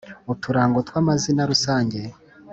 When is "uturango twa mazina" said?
0.33-1.41